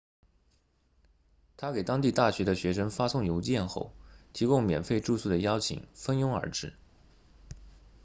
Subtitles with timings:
[1.57, 3.93] 他给当地大学的学生发送邮件后
[4.33, 6.73] 提供免费住宿的邀请蜂拥而至